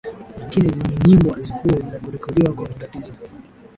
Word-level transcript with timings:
lakini 0.39 0.69
zimenyimbwa 0.71 1.41
zikuwe 1.41 1.79
za 1.81 1.99
kurekodiwa 1.99 2.53
kwa 2.53 2.63
matatizo 2.69 3.11